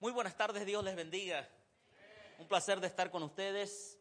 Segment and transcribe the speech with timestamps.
[0.00, 1.46] Muy buenas tardes, Dios les bendiga.
[2.38, 3.98] Un placer de estar con ustedes.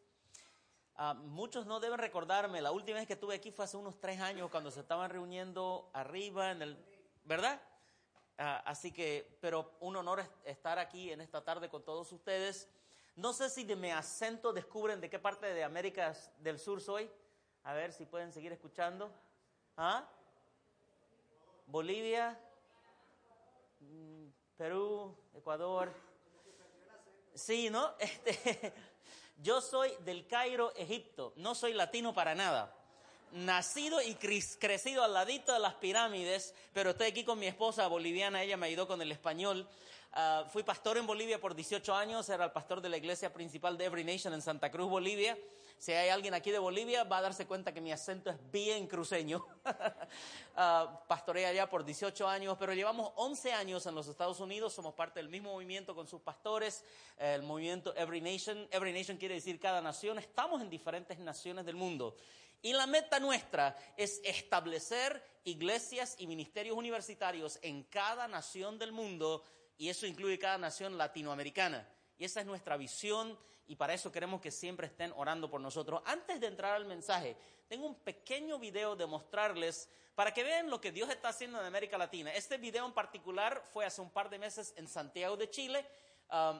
[0.96, 4.22] Ah, muchos no deben recordarme, la última vez que estuve aquí fue hace unos tres
[4.22, 6.78] años cuando se estaban reuniendo arriba en el,
[7.26, 7.62] ¿verdad?
[8.38, 12.70] Ah, así que, pero un honor estar aquí en esta tarde con todos ustedes.
[13.18, 17.12] No sé si de mi acento descubren de qué parte de América del Sur soy.
[17.66, 19.12] A ver si pueden seguir escuchando.
[19.76, 20.08] ¿Ah?
[21.68, 22.40] Bolivia,
[23.82, 24.19] mm,
[24.60, 25.90] Perú, Ecuador.
[27.34, 27.94] Sí, ¿no?
[28.00, 28.74] Este,
[29.38, 31.32] yo soy del Cairo, Egipto.
[31.38, 32.76] No soy latino para nada.
[33.32, 38.44] Nacido y crecido al ladito de las pirámides, pero estoy aquí con mi esposa boliviana,
[38.44, 39.66] ella me ayudó con el español.
[40.12, 43.78] Ah, fui pastor en Bolivia por 18 años, era el pastor de la iglesia principal
[43.78, 45.38] de Every Nation en Santa Cruz, Bolivia.
[45.80, 48.86] Si hay alguien aquí de Bolivia, va a darse cuenta que mi acento es bien
[48.86, 49.46] cruceño.
[49.66, 54.74] uh, pastoreé allá por 18 años, pero llevamos 11 años en los Estados Unidos.
[54.74, 56.84] Somos parte del mismo movimiento con sus pastores,
[57.18, 58.68] el movimiento Every Nation.
[58.72, 60.20] Every Nation quiere decir cada nación.
[60.20, 62.18] Estamos en diferentes naciones del mundo.
[62.62, 69.46] Y la meta nuestra es establecer iglesias y ministerios universitarios en cada nación del mundo,
[69.78, 71.88] y eso incluye cada nación latinoamericana.
[72.18, 73.40] Y esa es nuestra visión
[73.70, 76.02] y para eso queremos que siempre estén orando por nosotros.
[76.06, 80.82] Antes de entrar al mensaje, tengo un pequeño video de mostrarles para que vean lo
[80.82, 82.34] que Dios está haciendo en América Latina.
[82.34, 85.86] Este video en particular fue hace un par de meses en Santiago de Chile.
[86.32, 86.60] Um,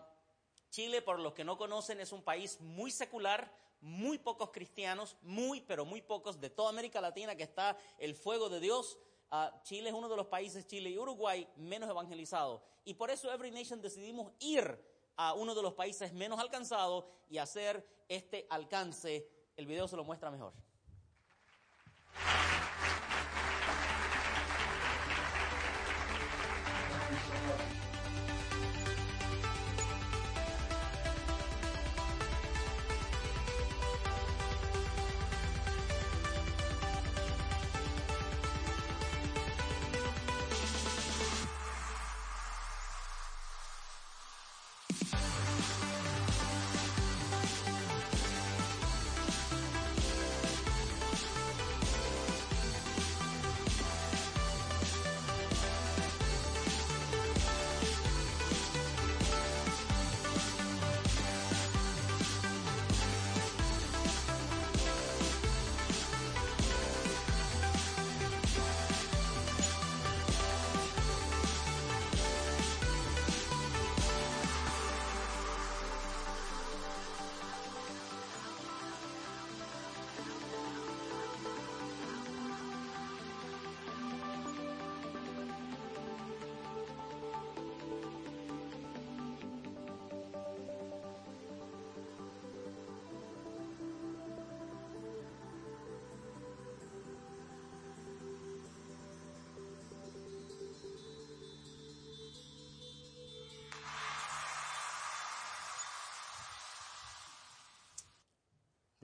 [0.70, 5.62] Chile, por los que no conocen, es un país muy secular, muy pocos cristianos, muy,
[5.62, 9.00] pero muy pocos de toda América Latina que está el fuego de Dios.
[9.32, 12.62] Uh, Chile es uno de los países, Chile y Uruguay, menos evangelizados.
[12.86, 14.80] Y por eso Every Nation decidimos ir
[15.22, 19.30] a uno de los países menos alcanzados y hacer este alcance.
[19.58, 20.54] El video se lo muestra mejor.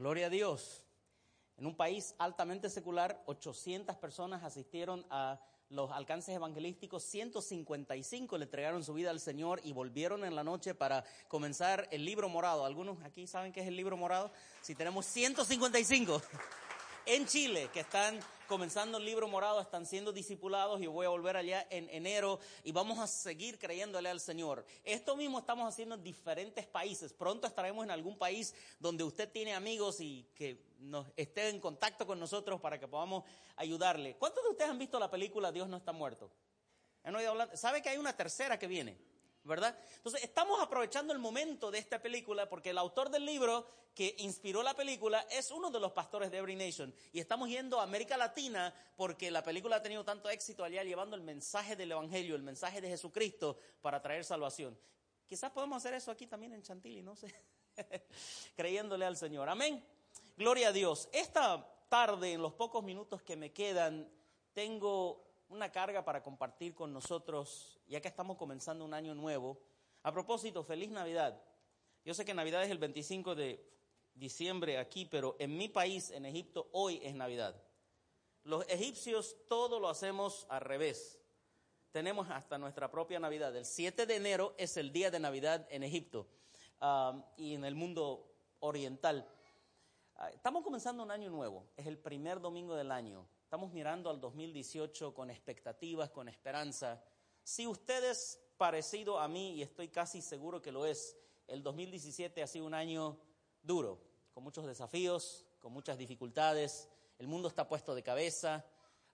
[0.05, 0.83] Gloria a Dios.
[1.57, 8.83] En un país altamente secular, 800 personas asistieron a los alcances evangelísticos, 155 le entregaron
[8.83, 12.65] su vida al Señor y volvieron en la noche para comenzar el libro morado.
[12.65, 14.31] ¿Algunos aquí saben qué es el libro morado?
[14.61, 16.21] Si tenemos 155
[17.05, 21.37] en Chile que están comenzando el libro morado, están siendo discipulados y voy a volver
[21.37, 24.65] allá en enero y vamos a seguir creyéndole al Señor.
[24.83, 27.13] Esto mismo estamos haciendo en diferentes países.
[27.13, 30.63] Pronto estaremos en algún país donde usted tiene amigos y que
[31.15, 33.23] esté en contacto con nosotros para que podamos
[33.55, 34.15] ayudarle.
[34.17, 36.31] ¿Cuántos de ustedes han visto la película Dios no está muerto?
[37.03, 37.55] ¿Han oído hablar?
[37.57, 38.97] ¿Sabe que hay una tercera que viene?
[39.45, 39.77] ¿Verdad?
[39.97, 44.63] Entonces, estamos aprovechando el momento de esta película porque el autor del libro que inspiró
[44.63, 46.93] la película es uno de los pastores de Every Nation.
[47.13, 51.15] Y estamos yendo a América Latina porque la película ha tenido tanto éxito allá llevando
[51.15, 54.77] el mensaje del Evangelio, el mensaje de Jesucristo para traer salvación.
[55.27, 57.33] Quizás podemos hacer eso aquí también en Chantilly, no sé.
[58.55, 59.47] Creyéndole al Señor.
[59.47, 59.83] Amén.
[60.37, 61.07] Gloria a Dios.
[61.13, 64.09] Esta tarde, en los pocos minutos que me quedan,
[64.53, 69.59] tengo una carga para compartir con nosotros, ya que estamos comenzando un año nuevo.
[70.03, 71.41] A propósito, feliz Navidad.
[72.03, 73.65] Yo sé que Navidad es el 25 de
[74.13, 77.61] diciembre aquí, pero en mi país, en Egipto, hoy es Navidad.
[78.43, 81.19] Los egipcios todo lo hacemos al revés.
[81.91, 83.55] Tenemos hasta nuestra propia Navidad.
[83.55, 86.27] El 7 de enero es el día de Navidad en Egipto
[86.81, 89.27] um, y en el mundo oriental.
[90.17, 91.67] Ah, estamos comenzando un año nuevo.
[91.75, 93.27] Es el primer domingo del año.
[93.43, 97.01] Estamos mirando al 2018 con expectativas, con esperanza.
[97.45, 101.15] Si ustedes parecido a mí y estoy casi seguro que lo es.
[101.47, 103.19] El 2017 ha sido un año
[103.61, 104.01] duro,
[104.33, 106.89] con muchos desafíos, con muchas dificultades.
[107.19, 108.65] El mundo está puesto de cabeza,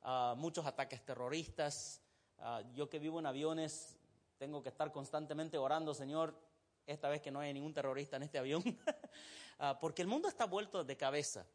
[0.02, 2.02] ah, muchos ataques terroristas.
[2.38, 3.98] Ah, yo que vivo en aviones,
[4.38, 6.34] tengo que estar constantemente orando, Señor,
[6.88, 8.64] esta vez que no haya ningún terrorista en este avión,
[9.60, 11.46] ah, porque el mundo está vuelto de cabeza.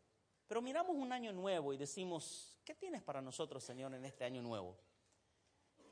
[0.46, 4.42] Pero miramos un año nuevo y decimos, ¿qué tienes para nosotros, Señor, en este año
[4.42, 4.76] nuevo?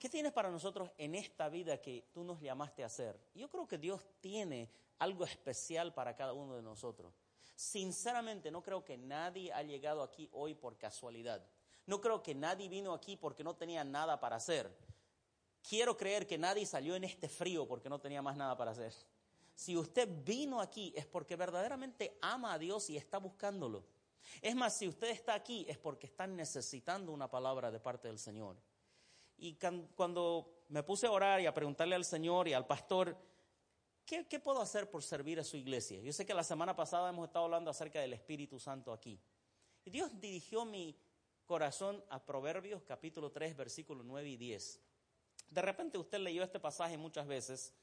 [0.05, 3.19] ¿Qué tienes para nosotros en esta vida que tú nos llamaste a hacer?
[3.35, 7.15] Yo creo que Dios tiene algo especial para cada uno de nosotros.
[7.57, 11.43] Sinceramente, no creo que nadie ha llegado aquí hoy por casualidad.
[11.87, 14.71] No creo que nadie vino aquí porque no tenía nada para hacer.
[15.67, 18.93] Quiero creer que nadie salió en este frío porque no tenía más nada para hacer.
[19.55, 23.87] Si usted vino aquí es porque verdaderamente ama a Dios y está buscándolo.
[24.43, 28.19] Es más, si usted está aquí es porque está necesitando una palabra de parte del
[28.19, 28.59] Señor.
[29.37, 29.59] Y
[29.95, 33.17] cuando me puse a orar y a preguntarle al Señor y al pastor,
[34.07, 36.01] ¿qué, ¿qué, puedo hacer por servir a su iglesia?
[36.01, 39.21] Yo sé que la semana pasada hemos estado hablando acerca del Espíritu Santo aquí.
[39.85, 40.97] Y Dios dirigió mi
[41.45, 44.81] corazón a Proverbios capítulo 3, versículos 9 y 10.
[45.51, 47.75] De repente usted leyó este pasaje muchas veces,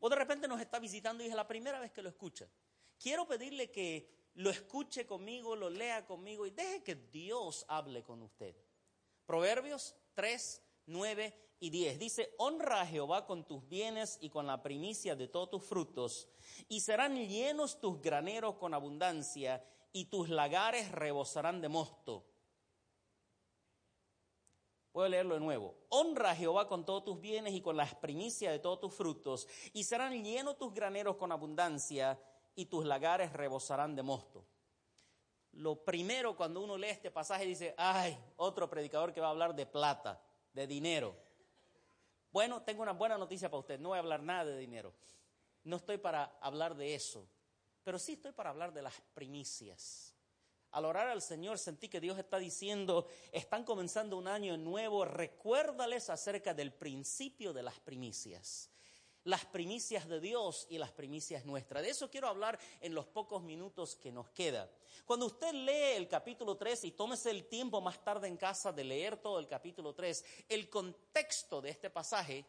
[0.00, 2.48] o de repente nos está visitando y es la primera vez que lo escucha.
[2.98, 8.22] Quiero pedirle que lo escuche conmigo, lo lea conmigo y deje que Dios hable con
[8.22, 8.54] usted.
[9.26, 11.98] Proverbios 3, 9 y 10.
[11.98, 16.28] Dice, honra a Jehová con tus bienes y con la primicia de todos tus frutos,
[16.68, 22.24] y serán llenos tus graneros con abundancia, y tus lagares rebosarán de mosto.
[24.92, 25.76] Puedo leerlo de nuevo.
[25.90, 29.46] Honra a Jehová con todos tus bienes y con las primicias de todos tus frutos,
[29.72, 32.20] y serán llenos tus graneros con abundancia,
[32.54, 34.44] y tus lagares rebosarán de mosto.
[35.52, 39.54] Lo primero cuando uno lee este pasaje dice, ay, otro predicador que va a hablar
[39.54, 40.20] de plata,
[40.58, 41.14] de dinero.
[42.32, 44.92] Bueno, tengo una buena noticia para usted, no voy a hablar nada de dinero.
[45.64, 47.28] No estoy para hablar de eso,
[47.84, 50.14] pero sí estoy para hablar de las primicias.
[50.72, 56.10] Al orar al Señor sentí que Dios está diciendo, están comenzando un año nuevo, recuérdales
[56.10, 58.70] acerca del principio de las primicias
[59.24, 61.82] las primicias de Dios y las primicias nuestras.
[61.82, 64.70] De eso quiero hablar en los pocos minutos que nos queda.
[65.04, 68.84] Cuando usted lee el capítulo 3 y tómese el tiempo más tarde en casa de
[68.84, 72.44] leer todo el capítulo 3, el contexto de este pasaje,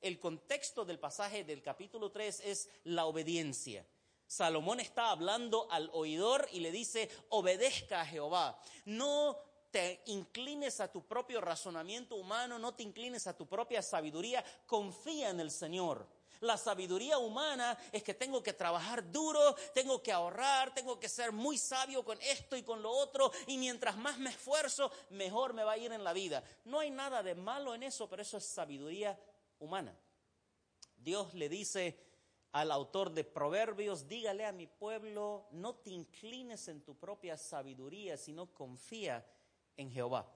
[0.00, 3.86] el contexto del pasaje del capítulo 3 es la obediencia.
[4.26, 8.58] Salomón está hablando al oidor y le dice, obedezca a Jehová.
[8.86, 9.38] No
[9.72, 15.30] te inclines a tu propio razonamiento humano, no te inclines a tu propia sabiduría, confía
[15.30, 16.06] en el Señor.
[16.40, 21.32] La sabiduría humana es que tengo que trabajar duro, tengo que ahorrar, tengo que ser
[21.32, 25.64] muy sabio con esto y con lo otro, y mientras más me esfuerzo, mejor me
[25.64, 26.44] va a ir en la vida.
[26.64, 29.18] No hay nada de malo en eso, pero eso es sabiduría
[29.60, 29.96] humana.
[30.96, 31.96] Dios le dice
[32.52, 38.16] al autor de Proverbios, dígale a mi pueblo, no te inclines en tu propia sabiduría,
[38.16, 39.24] sino confía
[39.76, 40.30] en Jehová.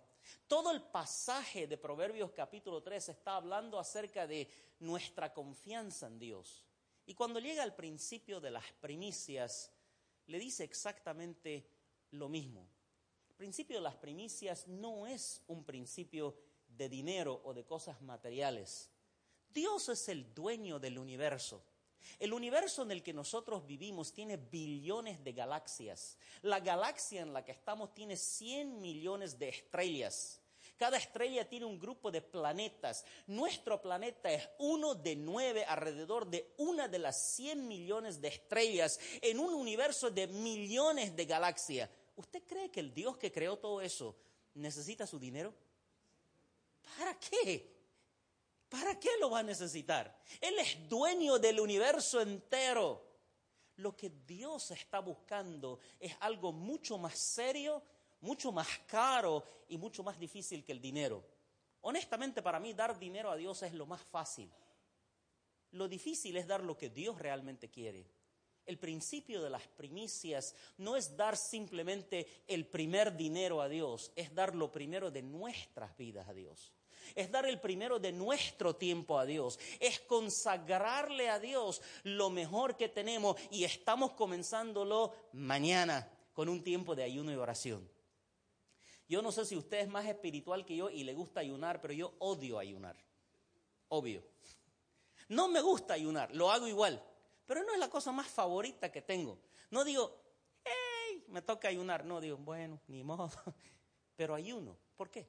[0.46, 4.48] Todo el pasaje de Proverbios capítulo 3 está hablando acerca de
[4.80, 6.64] nuestra confianza en Dios.
[7.06, 9.72] Y cuando llega al principio de las primicias,
[10.26, 11.68] le dice exactamente
[12.10, 12.68] lo mismo.
[13.28, 16.36] El principio de las primicias no es un principio
[16.66, 18.90] de dinero o de cosas materiales.
[19.48, 21.64] Dios es el dueño del universo.
[22.18, 26.16] El universo en el que nosotros vivimos tiene billones de galaxias.
[26.42, 30.40] La galaxia en la que estamos tiene 100 millones de estrellas.
[30.76, 33.04] Cada estrella tiene un grupo de planetas.
[33.26, 39.00] Nuestro planeta es uno de nueve alrededor de una de las 100 millones de estrellas
[39.22, 41.88] en un universo de millones de galaxias.
[42.16, 44.16] ¿Usted cree que el Dios que creó todo eso
[44.54, 45.54] necesita su dinero?
[46.98, 47.75] ¿Para qué?
[48.68, 50.18] ¿Para qué lo va a necesitar?
[50.40, 53.04] Él es dueño del universo entero.
[53.76, 57.82] Lo que Dios está buscando es algo mucho más serio,
[58.20, 61.24] mucho más caro y mucho más difícil que el dinero.
[61.82, 64.50] Honestamente, para mí dar dinero a Dios es lo más fácil.
[65.72, 68.10] Lo difícil es dar lo que Dios realmente quiere.
[68.64, 74.34] El principio de las primicias no es dar simplemente el primer dinero a Dios, es
[74.34, 76.72] dar lo primero de nuestras vidas a Dios
[77.14, 82.76] es dar el primero de nuestro tiempo a Dios, es consagrarle a Dios lo mejor
[82.76, 87.88] que tenemos y estamos comenzándolo mañana con un tiempo de ayuno y oración.
[89.08, 91.94] Yo no sé si usted es más espiritual que yo y le gusta ayunar, pero
[91.94, 92.96] yo odio ayunar.
[93.88, 94.24] Obvio.
[95.28, 97.02] No me gusta ayunar, lo hago igual,
[97.46, 99.38] pero no es la cosa más favorita que tengo.
[99.70, 100.20] No digo,
[100.64, 102.04] hey, me toca ayunar.
[102.04, 103.30] No digo, bueno, ni modo,
[104.16, 104.76] pero ayuno.
[104.96, 105.28] ¿Por qué?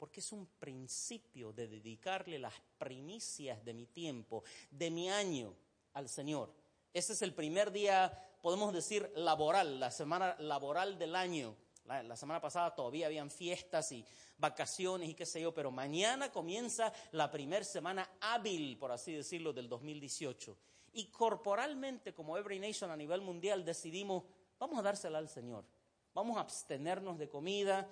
[0.00, 5.54] Porque es un principio de dedicarle las primicias de mi tiempo, de mi año
[5.92, 6.54] al Señor.
[6.94, 11.54] Ese es el primer día, podemos decir, laboral, la semana laboral del año.
[11.84, 14.02] La, semana pasada todavía habían fiestas y
[14.38, 19.52] vacaciones y qué sé yo, pero mañana comienza la primera semana hábil, por así decirlo,
[19.52, 20.56] del 2018.
[20.94, 24.24] Y corporalmente, como Every Nation a nivel mundial, decidimos,
[24.58, 25.66] vamos a dársela al Señor.
[26.14, 27.86] Vamos a abstenernos de comida,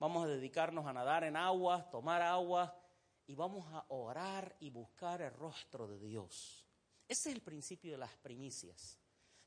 [0.00, 2.76] vamos a dedicarnos a nadar en agua, tomar agua
[3.26, 6.66] y vamos a orar y buscar el rostro de Dios.
[7.06, 8.98] Ese es el principio de las primicias.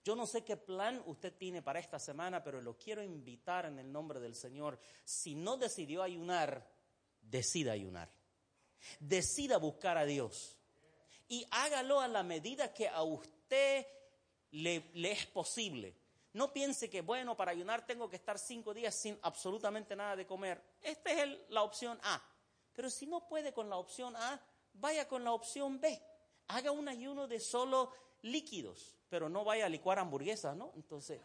[0.03, 3.79] Yo no sé qué plan usted tiene para esta semana, pero lo quiero invitar en
[3.79, 4.79] el nombre del Señor.
[5.03, 6.69] Si no decidió ayunar,
[7.22, 8.13] decida ayunar.
[9.00, 10.60] Decida buscar a Dios.
[11.29, 13.88] Y hágalo a la medida que a usted
[14.51, 15.95] le, es posible.
[16.34, 20.25] No piense que, bueno, para ayunar tengo que estar cinco días sin absolutamente nada de
[20.25, 20.62] comer.
[20.82, 22.22] Esta es la opción A.
[22.74, 24.42] Pero si no puede con la opción A,
[24.74, 26.02] vaya con la opción B.
[26.48, 27.92] Haga un ayuno de solo
[28.24, 30.72] líquidos, pero no vaya a licuar hamburguesas, ¿no?
[30.75, 31.22] Entonces,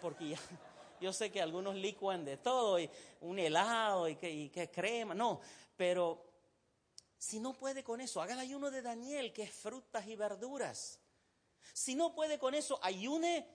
[0.00, 0.36] porque
[1.00, 2.90] yo sé que algunos licuan de todo, y
[3.22, 5.40] un helado y que, crema, no,
[5.76, 6.22] pero
[7.16, 10.98] si no puede con eso, haga el ayuno de Daniel, que es frutas y verduras.
[11.72, 13.46] Si no puede con eso, ayune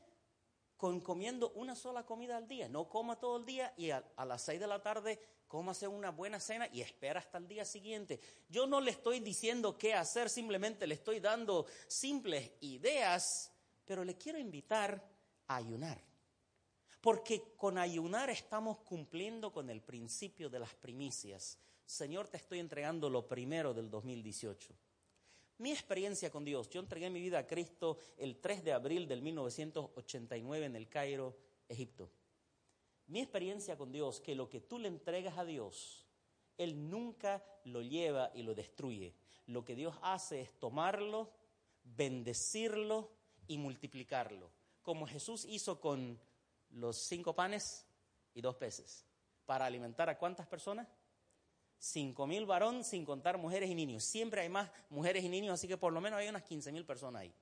[0.78, 2.68] con comiendo una sola comida al día.
[2.68, 6.40] No coma todo el día y a, las seis de la tarde cómase una buena
[6.40, 8.20] cena y espera hasta el día siguiente.
[8.50, 13.52] Yo no le estoy diciendo qué hacer, simplemente le estoy dando simples ideas,
[13.86, 15.04] pero le quiero invitar
[15.48, 16.02] a ayunar.
[17.00, 21.60] Porque con ayunar estamos cumpliendo con el principio de las primicias.
[21.86, 24.76] Señor, te estoy entregando lo primero del 2018.
[25.58, 29.22] Mi experiencia con Dios, yo entregué mi vida a Cristo el 3 de abril del
[29.22, 32.12] 1989 en el Cairo, Egipto
[33.08, 36.06] mi experiencia con Dios, que lo que tú le entregas a Dios,
[36.58, 39.14] Él nunca lo lleva y lo destruye.
[39.48, 41.32] Lo que Dios hace es tomarlo,
[41.84, 43.12] bendecirlo
[43.48, 44.50] y multiplicarlo,
[44.82, 46.20] como Jesús hizo con
[46.72, 47.86] los cinco panes
[48.34, 49.06] y dos peces.
[49.46, 50.88] ¿Para alimentar a cuántas personas?
[51.78, 54.04] Cinco mil varón, sin contar mujeres y niños.
[54.04, 56.86] Siempre hay más mujeres y niños, así que por lo menos hay unas quince mil
[56.86, 57.34] personas ahí.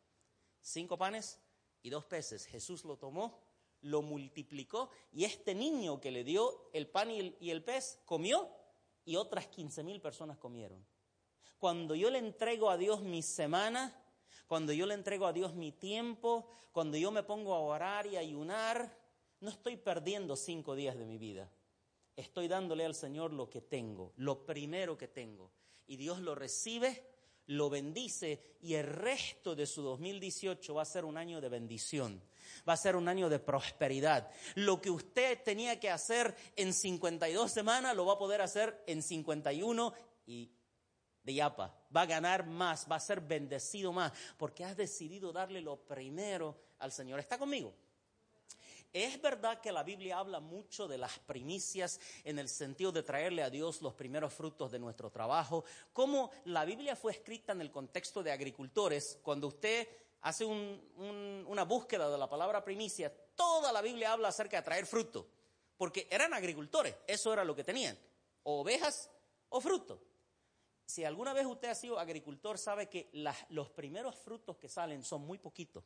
[0.61, 1.39] Cinco panes
[1.81, 2.45] y dos peces.
[2.45, 3.39] Jesús lo tomó
[3.83, 8.49] lo multiplicó y este niño que le dio el pan y el, pez comió
[9.05, 10.85] y otras 15 mil personas comieron.
[11.57, 13.93] Cuando yo le entrego a Dios mi semana,
[14.47, 18.17] cuando yo le entrego a Dios mi tiempo, cuando yo me pongo a orar y
[18.17, 18.97] ayunar,
[19.39, 21.49] no estoy perdiendo cinco días de mi vida.
[22.15, 25.51] Estoy dándole al Señor lo que tengo, lo primero que tengo.
[25.88, 27.03] Y Dios lo recibe,
[27.48, 32.22] lo bendice y el resto de su 2018 va a ser un año de bendición
[32.67, 34.29] va a ser un año de prosperidad.
[34.55, 39.01] Lo que usted tenía que hacer en 52 semanas lo va a poder hacer en
[39.01, 39.93] 51
[40.25, 40.51] y
[41.24, 41.75] de yapa.
[41.96, 46.58] Va a ganar más, va a ser bendecido más, porque has decidido darle lo primero
[46.79, 47.20] al Señor.
[47.20, 47.74] ¿Está conmigo?
[48.93, 53.41] Es verdad que la Biblia habla mucho de las primicias en el sentido de traerle
[53.41, 55.65] a Dios los primeros frutos de nuestro trabajo.
[55.91, 59.88] Como la Biblia fue escrita en el contexto de agricultores, cuando usted
[60.21, 65.27] hace una búsqueda de la palabra primicia, toda la Biblia habla acerca de traer fruto,
[65.75, 67.97] porque eran agricultores, eso era lo que tenían,
[68.43, 69.09] ovejas
[69.50, 70.00] o fruto.
[70.85, 73.09] Si alguna vez usted ha sido agricultor, sabe que
[73.50, 75.83] los primeros frutos que salen son muy poquitos,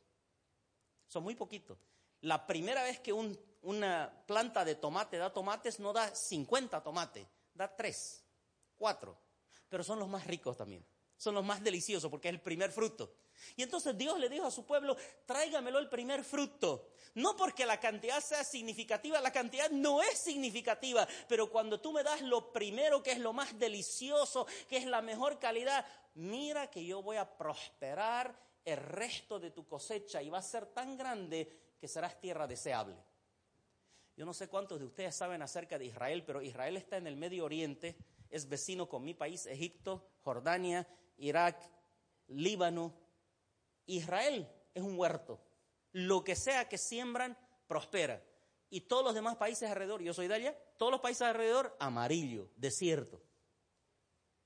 [1.06, 1.78] son muy poquitos.
[2.22, 7.74] La primera vez que una planta de tomate da tomates no da 50 tomates, da
[7.74, 8.24] 3,
[8.76, 9.18] 4,
[9.68, 10.84] pero son los más ricos también,
[11.16, 13.14] son los más deliciosos porque es el primer fruto.
[13.56, 14.96] Y entonces Dios le dijo a su pueblo,
[15.26, 16.88] tráigamelo el primer fruto.
[17.14, 22.02] No porque la cantidad sea significativa, la cantidad no es significativa, pero cuando tú me
[22.02, 26.84] das lo primero que es lo más delicioso, que es la mejor calidad, mira que
[26.84, 31.67] yo voy a prosperar el resto de tu cosecha y va a ser tan grande
[31.78, 32.96] que serás tierra deseable.
[34.16, 37.16] Yo no sé cuántos de ustedes saben acerca de Israel, pero Israel está en el
[37.16, 37.96] Medio Oriente,
[38.30, 40.86] es vecino con mi país, Egipto, Jordania,
[41.18, 41.56] Irak,
[42.28, 42.94] Líbano,
[43.86, 45.40] Israel es un huerto.
[45.92, 48.22] Lo que sea que siembran, prospera.
[48.70, 52.50] Y todos los demás países alrededor, yo soy de allá, todos los países alrededor, amarillo,
[52.56, 53.22] desierto.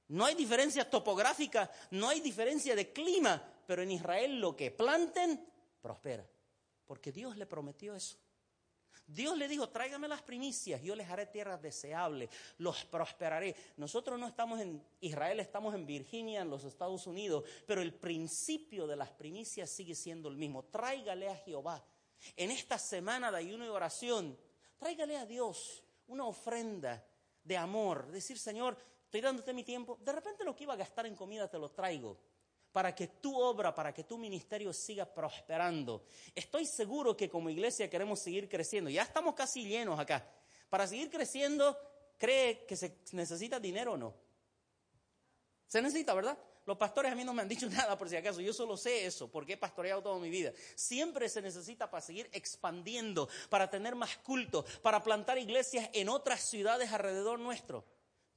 [0.09, 5.45] No hay diferencia topográfica, no hay diferencia de clima, pero en Israel lo que planten,
[5.81, 6.27] prospera.
[6.87, 8.19] Porque Dios le prometió eso.
[9.07, 13.55] Dios le dijo, tráigame las primicias, yo les haré tierras deseables, los prosperaré.
[13.77, 18.87] Nosotros no estamos en Israel, estamos en Virginia, en los Estados Unidos, pero el principio
[18.87, 20.65] de las primicias sigue siendo el mismo.
[20.65, 21.85] Tráigale a Jehová.
[22.37, 24.39] En esta semana de ayuno y oración,
[24.79, 27.05] tráigale a Dios una ofrenda
[27.43, 28.11] de amor.
[28.13, 31.49] Decir, Señor, estoy dándote mi tiempo, de repente lo que iba a gastar en comida
[31.49, 32.32] te lo traigo
[32.73, 36.07] para que tu obra, para que tu ministerio siga prosperando.
[36.35, 38.91] Estoy seguro que como iglesia queremos seguir creciendo.
[38.91, 40.27] Ya estamos casi llenos acá.
[40.71, 41.79] Para seguir creciendo,
[42.19, 44.15] ¿cree que se necesita dinero o no?
[45.67, 46.39] Se necesita, ¿verdad?
[46.65, 49.05] Los pastores a mí no me han dicho nada por si acaso, yo solo sé
[49.05, 50.53] eso, porque he pastoreado toda mi vida.
[50.75, 56.41] Siempre se necesita para seguir expandiendo, para tener más culto, para plantar iglesias en otras
[56.41, 57.85] ciudades alrededor nuestro.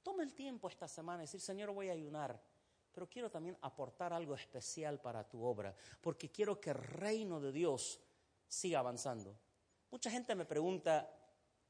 [0.04, 2.40] Toma el tiempo esta semana y decir, Señor, voy a ayunar
[2.96, 7.52] pero quiero también aportar algo especial para tu obra, porque quiero que el reino de
[7.52, 8.00] Dios
[8.48, 9.38] siga avanzando.
[9.92, 11.14] Mucha gente me pregunta,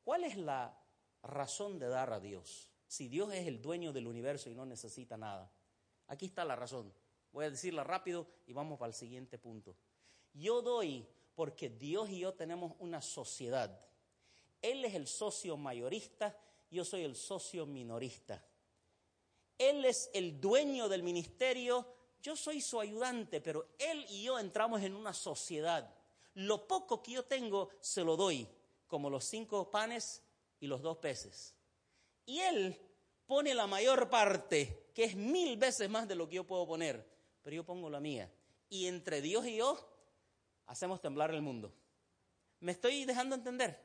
[0.03, 0.79] ¿cuál es la
[1.23, 2.71] razón de dar a Dios?
[2.85, 5.51] Si Dios es el dueño del universo y no necesita nada.
[6.07, 6.93] Aquí está la razón.
[7.31, 9.75] Voy a decirla rápido y vamos para el siguiente punto.
[10.31, 13.83] Yo doy porque Dios y yo tenemos una sociedad.
[14.61, 16.39] Él es el socio mayorista,
[16.69, 18.45] yo soy el socio minorista.
[19.57, 21.85] Él es el dueño del ministerio,
[22.21, 25.93] yo soy su ayudante, pero Él y yo entramos en una sociedad.
[26.33, 28.47] Lo poco que yo tengo se lo doy,
[28.87, 30.23] como los cinco panes
[30.59, 31.55] y los dos peces.
[32.25, 32.79] Y Él
[33.25, 37.07] pone la mayor parte, que es mil veces más de lo que yo puedo poner,
[37.41, 38.31] pero yo pongo la mía.
[38.69, 39.77] Y entre Dios y yo
[40.65, 41.73] hacemos temblar el mundo.
[42.59, 43.79] ¿Me estoy dejando entender?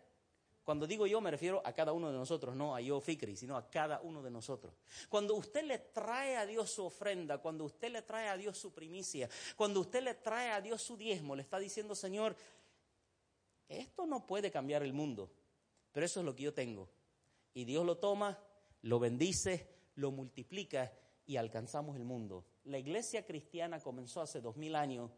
[0.71, 3.57] Cuando digo yo me refiero a cada uno de nosotros, no a yo Fikri, sino
[3.57, 4.73] a cada uno de nosotros.
[5.09, 8.73] Cuando usted le trae a Dios su ofrenda, cuando usted le trae a Dios su
[8.73, 12.37] primicia, cuando usted le trae a Dios su diezmo, le está diciendo, Señor,
[13.69, 15.29] esto no puede cambiar el mundo,
[15.91, 16.89] pero eso es lo que yo tengo.
[17.53, 18.39] Y Dios lo toma,
[18.83, 20.93] lo bendice, lo multiplica
[21.27, 22.45] y alcanzamos el mundo.
[22.63, 25.11] La iglesia cristiana comenzó hace dos mil años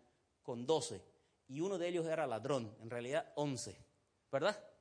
[0.42, 1.02] con doce
[1.46, 3.76] y uno de ellos era ladrón, en realidad once,
[4.30, 4.71] ¿verdad?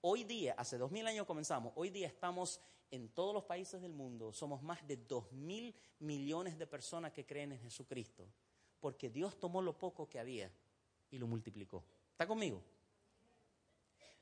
[0.00, 3.92] Hoy día, hace dos mil años comenzamos, hoy día estamos en todos los países del
[3.92, 8.32] mundo, somos más de dos mil millones de personas que creen en Jesucristo,
[8.78, 10.52] porque Dios tomó lo poco que había
[11.10, 11.84] y lo multiplicó.
[12.12, 12.62] ¿Está conmigo?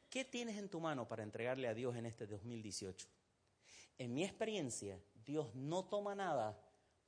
[0.08, 3.06] ¿Qué tienes en tu mano para entregarle a Dios en este 2018?
[3.98, 6.58] En mi experiencia, Dios no toma nada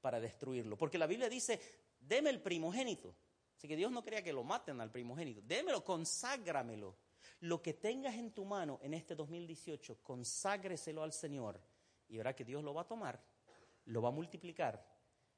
[0.02, 1.58] para destruirlo, porque la Biblia dice,
[2.00, 3.14] deme el primogénito.
[3.56, 7.07] Así que Dios no quería que lo maten al primogénito, démelo, conságramelo
[7.40, 11.60] lo que tengas en tu mano en este 2018, conságreselo al Señor
[12.08, 13.22] y verá que Dios lo va a tomar,
[13.84, 14.84] lo va a multiplicar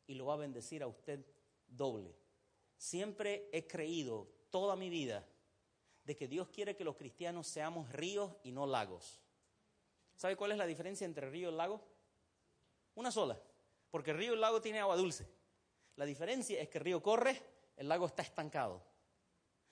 [0.06, 1.24] y lo va a bendecir a usted
[1.66, 2.16] doble.
[2.76, 5.26] Siempre he creído toda mi vida
[6.04, 9.20] de que Dios quiere que los cristianos seamos ríos y no lagos.
[10.16, 11.80] ¿Sabe cuál es la diferencia entre río y lago?
[12.94, 13.40] Una sola,
[13.90, 15.28] porque el río y lago tiene agua dulce.
[15.96, 17.40] La diferencia es que el río corre,
[17.76, 18.82] el lago está estancado.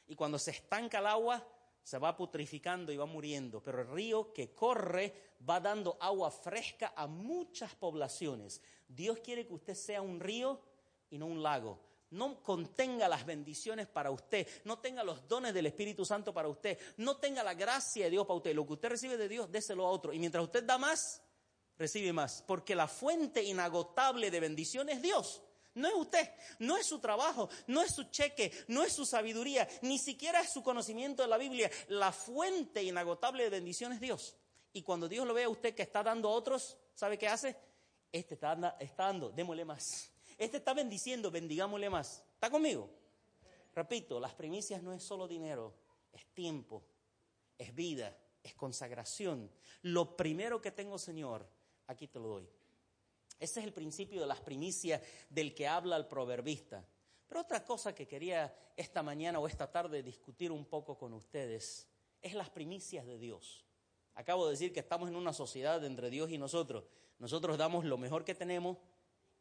[0.06, 1.46] Y cuando se estanca el agua,
[1.88, 6.92] se va putrificando y va muriendo, pero el río que corre va dando agua fresca
[6.94, 8.60] a muchas poblaciones.
[8.86, 10.60] Dios quiere que usted sea un río
[11.08, 11.80] y no un lago.
[12.10, 16.78] No contenga las bendiciones para usted, no tenga los dones del Espíritu Santo para usted,
[16.98, 18.54] no tenga la gracia de Dios para usted.
[18.54, 20.12] Lo que usted recibe de Dios, déselo a otro.
[20.12, 21.22] Y mientras usted da más,
[21.78, 22.44] recibe más.
[22.46, 25.40] Porque la fuente inagotable de bendición es Dios.
[25.78, 29.68] No es usted, no es su trabajo, no es su cheque, no es su sabiduría,
[29.82, 31.70] ni siquiera es su conocimiento de la Biblia.
[31.88, 34.36] La fuente inagotable de bendición es Dios.
[34.72, 37.56] Y cuando Dios lo ve a usted que está dando a otros, ¿sabe qué hace?
[38.10, 38.56] Este está,
[38.96, 40.10] dando, démosle más.
[40.36, 42.24] Este está bendiciendo, bendigámosle más.
[42.34, 42.90] ¿Está conmigo?
[43.74, 45.74] Repito, las primicias no es solo dinero,
[46.12, 46.82] es tiempo,
[47.56, 49.50] es vida, es consagración.
[49.82, 51.48] Lo primero que tengo, Señor,
[51.86, 52.57] aquí te lo doy.
[53.38, 56.84] Ese es el principio de las primicias del que habla el proverbista.
[57.28, 61.86] Pero otra cosa que quería esta mañana o esta tarde discutir un poco con ustedes
[62.20, 63.64] es las primicias de Dios.
[64.14, 66.84] Acabo de decir que estamos en una sociedad entre Dios y nosotros.
[67.18, 68.78] Nosotros damos lo mejor que tenemos.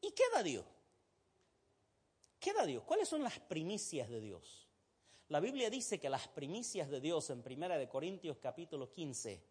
[0.01, 0.65] ¿Y qué da Dios?
[2.39, 2.83] ¿Qué da Dios?
[2.83, 4.67] ¿Cuáles son las primicias de Dios?
[5.29, 9.43] La Biblia dice que las primicias de Dios en Primera de Corintios capítulo 15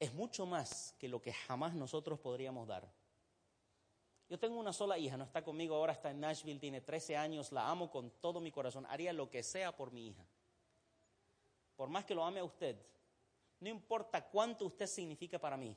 [0.00, 2.90] es mucho más que lo que jamás nosotros podríamos dar.
[4.30, 7.50] Yo tengo una sola hija, no está conmigo ahora, está en Nashville, tiene 13 años,
[7.50, 10.24] la amo con todo mi corazón, haría lo que sea por mi hija.
[11.74, 12.76] Por más que lo ame a usted,
[13.58, 15.76] no importa cuánto usted significa para mí,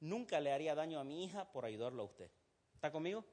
[0.00, 2.30] nunca le haría daño a mi hija por ayudarlo a usted.
[2.72, 3.26] ¿Está conmigo?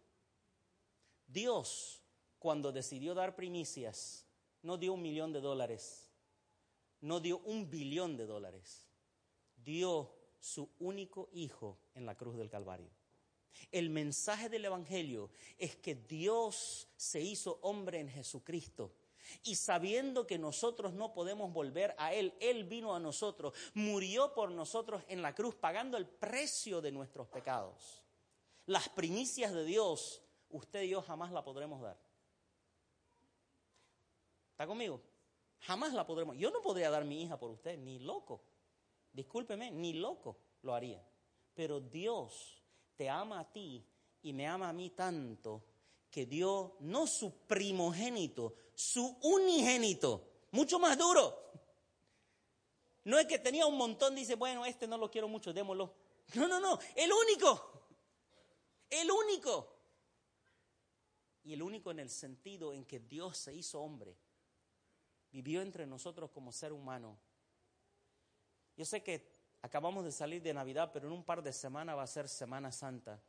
[1.26, 2.04] Dios,
[2.38, 4.28] cuando decidió dar primicias,
[4.62, 6.12] no dio un millón de dólares,
[7.00, 8.90] no dio un billón de dólares,
[9.56, 12.92] dio su único hijo en la cruz del Calvario.
[13.72, 18.94] El mensaje del Evangelio es que Dios se hizo hombre en Jesucristo
[19.44, 24.52] Y sabiendo que nosotros no podemos volver a Él, Él vino a nosotros, murió por
[24.52, 28.02] nosotros en la cruz, pagando el precio de nuestros pecados.
[28.66, 31.98] Las primicias de Dios, usted y yo jamás la podremos dar.
[34.52, 35.02] ¿Está conmigo?
[35.62, 36.38] Jamás la podremos.
[36.38, 38.44] Yo no podría dar mi hija por usted, ni loco.
[39.14, 41.04] Discúlpeme, ni loco lo haría.
[41.54, 42.61] Pero Dios
[43.02, 43.84] te ama a ti
[44.22, 45.64] y me ama a mí tanto
[46.12, 51.36] que dio no su primogénito, su unigénito, mucho más duro.
[53.06, 55.96] No es que tenía un montón, dice, bueno, este no lo quiero mucho, démoslo.
[56.36, 57.88] No, no, no, el único,
[58.88, 59.80] el único.
[61.44, 64.16] Y el único en el sentido en que Dios se hizo hombre,
[65.32, 67.18] vivió entre nosotros como ser humano.
[68.78, 72.04] Yo sé que acabamos de salir de Navidad, pero en un par de semanas va
[72.04, 73.22] a ser Semana Santa.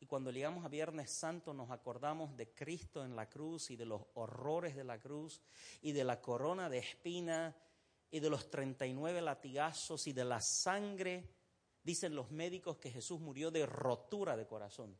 [0.00, 3.84] Y cuando llegamos a Viernes Santo nos acordamos de Cristo en la cruz y de
[3.84, 5.42] los horrores de la cruz
[5.82, 7.56] y de la corona de espina
[8.10, 11.28] y de los 39 latigazos y de la sangre.
[11.82, 14.96] Dicen los médicos que Jesús murió de rotura de corazón.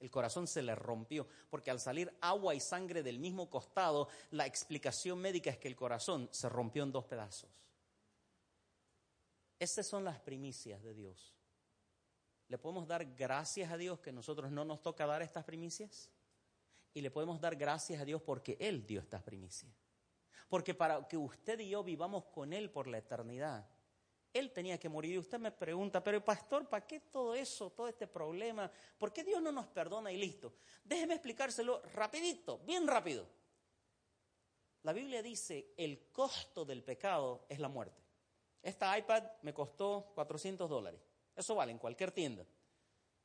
[0.00, 4.46] El corazón se le rompió, porque al salir agua y sangre del mismo costado, la
[4.46, 7.50] explicación médica es que el corazón se rompió en dos pedazos.
[9.64, 11.34] Esas son las primicias de Dios.
[12.48, 16.10] ¿Le podemos dar gracias a Dios que nosotros no nos toca dar estas primicias?
[16.92, 19.72] Y le podemos dar gracias a Dios porque Él dio estas primicias.
[20.50, 23.66] Porque para que usted y yo vivamos con Él por la eternidad,
[24.34, 25.14] Él tenía que morir.
[25.14, 28.70] Y usted me pregunta, pero pastor, ¿para qué todo eso, todo este problema?
[28.98, 30.56] ¿Por qué Dios no nos perdona y listo?
[30.84, 33.26] Déjeme explicárselo rapidito, bien rápido.
[34.82, 38.03] La Biblia dice, el costo del pecado es la muerte.
[38.64, 40.98] Esta iPad me costó 400 dólares.
[41.36, 42.46] Eso vale en cualquier tienda,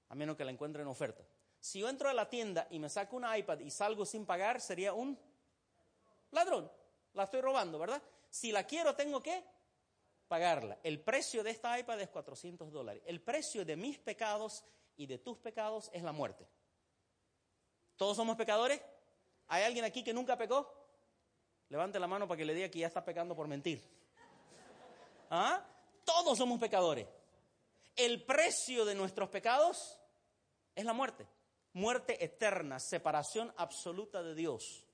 [0.10, 1.24] a menos que la encuentre en oferta.
[1.62, 4.60] Si yo entro a la tienda y me saco una iPad y salgo sin pagar,
[4.60, 5.18] sería un
[6.32, 6.70] ladrón.
[7.14, 8.04] La estoy robando, ¿verdad?
[8.30, 9.42] Si la quiero, tengo que
[10.28, 10.78] pagarla.
[10.84, 13.02] El precio de esta iPad es 400 dólares.
[13.06, 14.66] El precio de mis pecados
[14.98, 16.46] y de tus pecados es la muerte.
[17.96, 18.82] ¿Todos somos pecadores?
[19.48, 20.70] ¿Hay alguien aquí que nunca pecó?
[21.70, 23.99] Levante la mano para que le diga que ya está pecando por mentir.
[25.30, 25.66] ¿Ah?
[26.04, 27.08] Todos somos pecadores
[28.00, 30.00] el precio de nuestros pecados
[30.74, 31.28] es la muerte.
[31.74, 34.86] Muerte eterna, separación absoluta de Dios.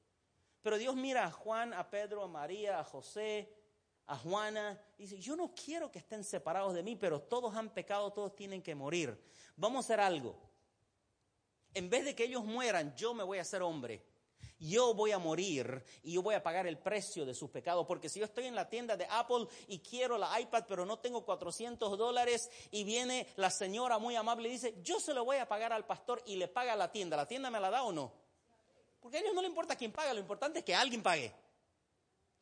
[0.63, 3.53] Pero Dios mira a Juan, a Pedro, a María, a José,
[4.07, 7.69] a Juana, y dice, yo no quiero que estén separados de mí, pero todos han
[7.69, 9.23] pecado, todos tienen que morir.
[9.55, 10.35] Vamos a hacer algo.
[11.75, 14.03] En vez de que ellos mueran, yo me voy a hacer hombre
[14.59, 17.85] yo voy a morir y yo voy a pagar el precio de sus pecados.
[17.85, 20.99] Porque si yo estoy en la tienda de Apple y quiero la iPad, pero no
[20.99, 25.37] tengo 400 dólares, y viene la señora muy amable y dice, yo se lo voy
[25.37, 27.83] a pagar al pastor y le paga a la tienda, ¿la tienda me la da
[27.83, 28.11] o no?
[28.99, 31.31] Porque a ellos no le importa quién paga, lo importante es que alguien pague.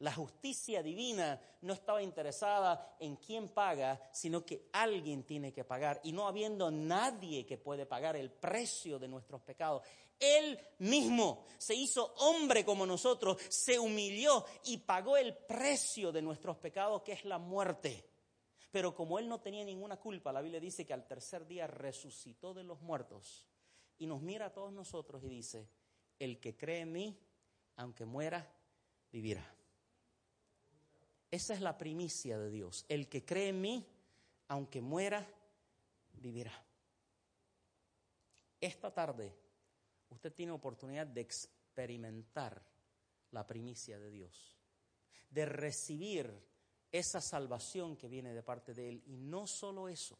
[0.03, 6.01] La justicia divina no estaba interesada en quién paga, sino que alguien tiene que pagar.
[6.03, 9.81] Y no habiendo nadie que puede pagar el precio de nuestros pecados,
[10.19, 16.57] Él mismo se hizo hombre como nosotros, se humilló y pagó el precio de nuestros
[16.57, 18.05] pecados, que es la muerte.
[18.71, 22.53] Pero como Él no tenía ninguna culpa, la Biblia dice que al tercer día resucitó
[22.53, 23.47] de los muertos
[23.99, 25.69] y nos mira a todos nosotros y dice,
[26.19, 27.17] el que cree en mí,
[27.77, 28.53] aunque muera,
[29.09, 29.62] vivirá.
[31.33, 32.85] Esa es la primicia de Dios.
[32.87, 33.83] El que cree en mí,
[34.49, 35.27] aunque muera,
[36.11, 36.53] vivirá.
[38.61, 39.33] Esta tarde
[40.09, 42.63] usted tiene oportunidad de experimentar
[43.31, 44.59] la primicia de Dios,
[45.31, 46.31] de recibir
[46.91, 49.03] esa salvación que viene de parte de Él.
[49.07, 50.19] Y no solo eso,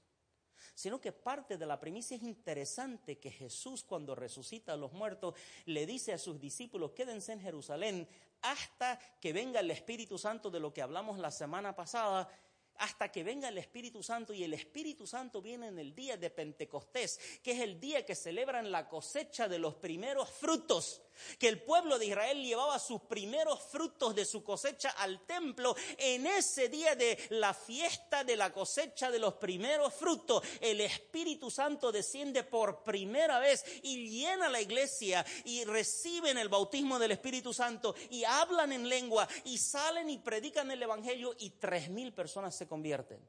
[0.73, 5.35] sino que parte de la primicia es interesante que Jesús cuando resucita a los muertos
[5.65, 8.07] le dice a sus discípulos, quédense en Jerusalén
[8.43, 12.29] hasta que venga el Espíritu Santo de lo que hablamos la semana pasada
[12.77, 16.29] hasta que venga el Espíritu Santo y el Espíritu Santo viene en el día de
[16.29, 21.02] Pentecostés, que es el día que celebran la cosecha de los primeros frutos
[21.37, 26.27] que el pueblo de Israel llevaba sus primeros frutos de su cosecha al templo, en
[26.27, 31.91] ese día de la fiesta de la cosecha de los primeros frutos, el Espíritu Santo
[31.91, 37.95] desciende por primera vez y llena la iglesia y reciben el bautismo del Espíritu Santo
[38.09, 42.67] y hablan en lengua y salen y predican el Evangelio y tres mil personas se
[42.67, 43.27] convierten.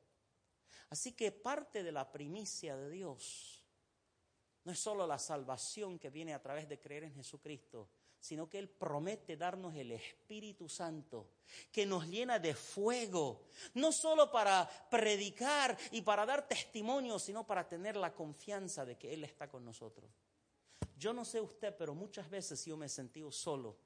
[0.90, 3.54] Así que parte de la primicia de Dios
[4.64, 8.59] no es solo la salvación que viene a través de creer en Jesucristo, sino que
[8.59, 11.29] Él promete darnos el Espíritu Santo,
[11.70, 17.68] que nos llena de fuego, no solo para predicar y para dar testimonio, sino para
[17.68, 20.11] tener la confianza de que Él está con nosotros.
[20.96, 23.77] Yo no sé usted, pero muchas veces yo me he sentido solo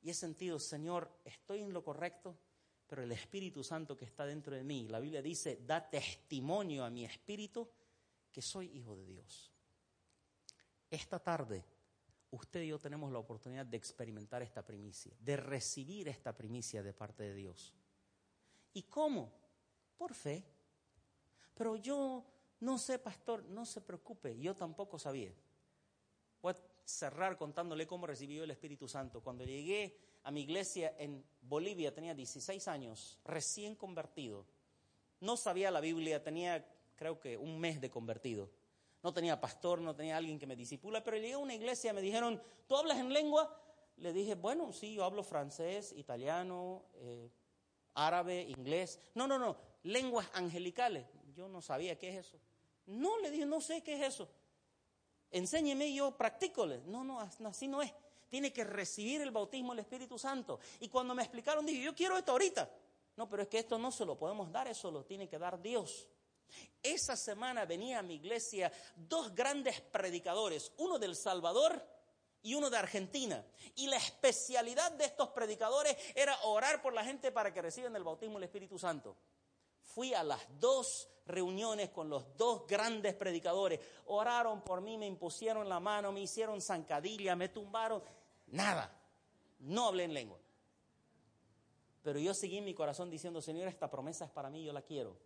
[0.00, 2.38] y he sentido, Señor, estoy en lo correcto,
[2.86, 6.88] pero el Espíritu Santo que está dentro de mí, la Biblia dice, da testimonio a
[6.88, 7.68] mi espíritu
[8.32, 9.55] que soy hijo de Dios.
[10.90, 11.64] Esta tarde,
[12.30, 16.92] usted y yo tenemos la oportunidad de experimentar esta primicia, de recibir esta primicia de
[16.92, 17.74] parte de Dios.
[18.72, 19.32] ¿Y cómo?
[19.96, 20.44] Por fe.
[21.54, 22.24] Pero yo
[22.60, 25.32] no sé, pastor, no se preocupe, yo tampoco sabía.
[26.40, 29.22] Voy a cerrar contándole cómo recibió el Espíritu Santo.
[29.22, 34.46] Cuando llegué a mi iglesia en Bolivia, tenía 16 años, recién convertido.
[35.20, 36.64] No sabía la Biblia, tenía
[36.96, 38.50] creo que un mes de convertido.
[39.02, 42.00] No tenía pastor, no tenía alguien que me disipula, pero llegué a una iglesia, me
[42.00, 43.54] dijeron, ¿tú hablas en lengua?
[43.98, 47.30] Le dije, bueno, sí, yo hablo francés, italiano, eh,
[47.94, 48.98] árabe, inglés.
[49.14, 51.06] No, no, no, lenguas angelicales.
[51.34, 52.38] Yo no sabía qué es eso.
[52.86, 54.28] No, le dije, no sé qué es eso.
[55.30, 56.82] Enséñeme y yo practícole.
[56.86, 57.92] No, no, así no es.
[58.28, 60.58] Tiene que recibir el bautismo del Espíritu Santo.
[60.80, 62.70] Y cuando me explicaron, dije, yo quiero esto ahorita.
[63.16, 65.60] No, pero es que esto no se lo podemos dar, eso lo tiene que dar
[65.60, 66.08] Dios.
[66.82, 71.84] Esa semana venía a mi iglesia dos grandes predicadores, uno del Salvador
[72.42, 73.44] y uno de Argentina.
[73.74, 78.04] Y la especialidad de estos predicadores era orar por la gente para que reciban el
[78.04, 79.16] bautismo del Espíritu Santo.
[79.82, 83.80] Fui a las dos reuniones con los dos grandes predicadores.
[84.06, 88.02] Oraron por mí, me impusieron la mano, me hicieron zancadilla, me tumbaron.
[88.46, 88.96] Nada.
[89.58, 90.38] No hablé en lengua.
[92.02, 94.82] Pero yo seguí en mi corazón diciendo, Señor, esta promesa es para mí, yo la
[94.82, 95.16] quiero.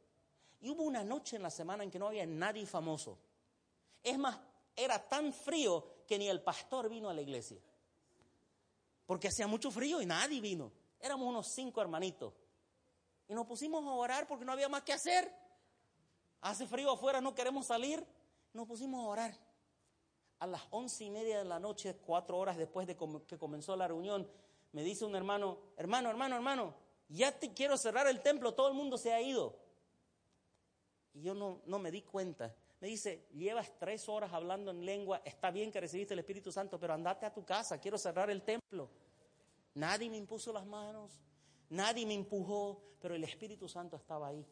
[0.60, 3.18] Y hubo una noche en la semana en que no había nadie famoso.
[4.02, 4.38] Es más,
[4.76, 7.58] era tan frío que ni el pastor vino a la iglesia.
[9.06, 10.70] Porque hacía mucho frío y nadie vino.
[11.00, 12.32] Éramos unos cinco hermanitos.
[13.28, 15.32] Y nos pusimos a orar porque no había más que hacer.
[16.42, 18.04] Hace frío afuera, no queremos salir.
[18.52, 19.38] Nos pusimos a orar.
[20.40, 22.96] A las once y media de la noche, cuatro horas después de
[23.26, 24.28] que comenzó la reunión,
[24.72, 26.74] me dice un hermano, hermano, hermano, hermano,
[27.08, 29.56] ya te quiero cerrar el templo, todo el mundo se ha ido.
[31.14, 32.54] Y yo no, no me di cuenta.
[32.80, 36.80] Me dice, llevas tres horas hablando en lengua, está bien que recibiste el Espíritu Santo,
[36.80, 38.88] pero andate a tu casa, quiero cerrar el templo.
[39.74, 41.12] Nadie me impuso las manos,
[41.68, 44.46] nadie me empujó, pero el Espíritu Santo estaba ahí.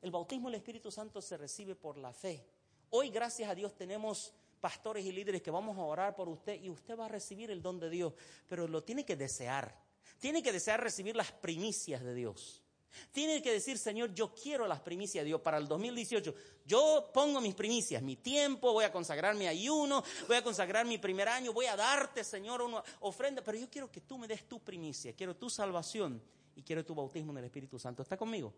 [0.00, 2.46] El bautismo del Espíritu Santo se recibe por la fe.
[2.90, 6.70] Hoy, gracias a Dios, tenemos pastores y líderes que vamos a orar por usted y
[6.70, 8.14] usted va a recibir el don de Dios,
[8.48, 9.78] pero lo tiene que desear.
[10.18, 12.63] Tiene que desear recibir las primicias de Dios.
[13.12, 16.34] Tiene que decir, Señor, yo quiero las primicias de Dios para el 2018.
[16.66, 20.98] Yo pongo mis primicias, mi tiempo, voy a consagrar mi ayuno, voy a consagrar mi
[20.98, 24.48] primer año, voy a darte, Señor, una ofrenda, pero yo quiero que tú me des
[24.48, 26.22] tu primicia, quiero tu salvación
[26.56, 28.02] y quiero tu bautismo en el Espíritu Santo.
[28.02, 28.52] ¿Está conmigo?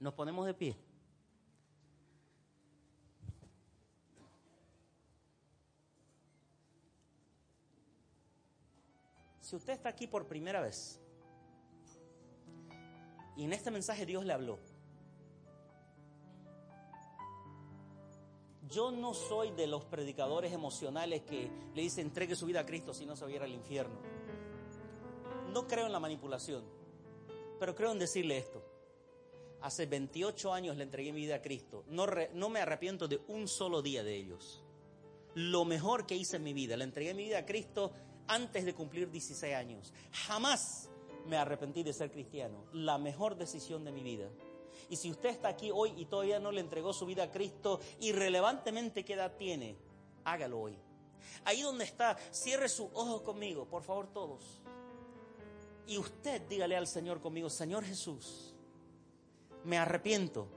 [0.00, 0.76] Nos ponemos de pie.
[9.46, 11.00] Si usted está aquí por primera vez,
[13.36, 14.58] y en este mensaje Dios le habló.
[18.68, 22.92] Yo no soy de los predicadores emocionales que le dicen entregue su vida a Cristo
[22.92, 23.94] si no se va al infierno.
[25.52, 26.64] No creo en la manipulación,
[27.60, 28.62] pero creo en decirle esto.
[29.62, 31.84] Hace 28 años le entregué mi vida a Cristo.
[31.88, 34.62] No, no me arrepiento de un solo día de ellos.
[35.34, 37.92] Lo mejor que hice en mi vida, le entregué mi vida a Cristo
[38.26, 39.92] antes de cumplir 16 años.
[40.26, 40.90] Jamás
[41.26, 42.64] me arrepentí de ser cristiano.
[42.72, 44.28] La mejor decisión de mi vida.
[44.88, 47.80] Y si usted está aquí hoy y todavía no le entregó su vida a Cristo,
[48.00, 49.76] irrelevantemente qué edad tiene,
[50.24, 50.78] hágalo hoy.
[51.44, 54.62] Ahí donde está, cierre sus ojos conmigo, por favor todos.
[55.86, 58.54] Y usted dígale al Señor conmigo, Señor Jesús,
[59.64, 60.48] me arrepiento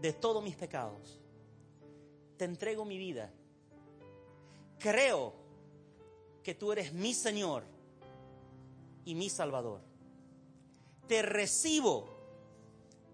[0.00, 1.20] de todos mis pecados.
[2.36, 3.32] Te entrego mi vida.
[4.78, 5.34] Creo
[6.42, 7.64] que tú eres mi Señor
[9.08, 9.80] y mi Salvador.
[11.06, 12.04] Te recibo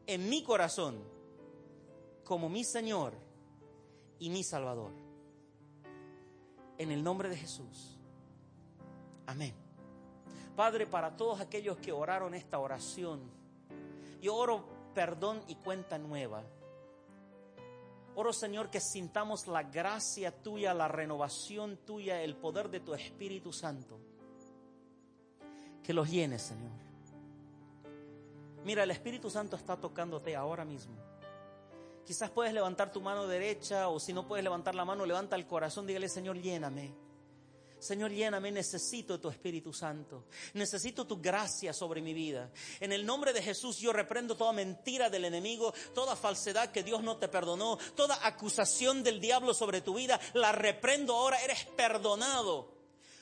[0.09, 0.99] en mi corazón
[2.25, 3.13] como mi Señor
[4.19, 4.91] y mi Salvador.
[6.79, 7.97] En el nombre de Jesús.
[9.27, 9.55] Amén.
[10.57, 13.31] Padre, para todos aquellos que oraron esta oración,
[14.21, 14.65] yo oro
[14.97, 16.43] perdón y cuenta nueva.
[18.17, 23.53] Oro, Señor, que sintamos la gracia tuya, la renovación tuya, el poder de tu Espíritu
[23.53, 24.01] Santo
[25.85, 26.73] que los llenes, Señor.
[28.65, 30.97] Mira, el Espíritu Santo está tocándote ahora mismo.
[32.07, 35.47] Quizás puedes levantar tu mano derecha o si no puedes levantar la mano, levanta el
[35.47, 36.95] corazón, dígale, Señor, lléname.
[37.79, 40.25] Señor, lléname, necesito tu Espíritu Santo.
[40.55, 42.51] Necesito tu gracia sobre mi vida.
[42.81, 47.03] En el nombre de Jesús yo reprendo toda mentira del enemigo, toda falsedad que Dios
[47.03, 52.75] no te perdonó, toda acusación del diablo sobre tu vida, la reprendo ahora, eres perdonado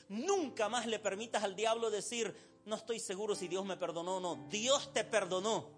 [0.09, 4.19] Nunca más le permitas al diablo decir, no estoy seguro si Dios me perdonó o
[4.19, 4.35] no.
[4.49, 5.69] Dios te perdonó.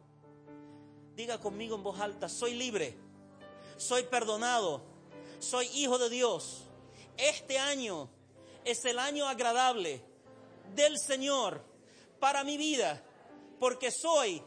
[1.16, 2.96] Diga conmigo en voz alta, soy libre,
[3.78, 4.84] soy perdonado,
[5.40, 6.64] soy hijo de Dios.
[7.18, 8.10] Este año
[8.66, 10.02] es el año agradable
[10.76, 11.64] del Señor
[12.20, 13.02] para mi vida,
[13.60, 14.44] porque soy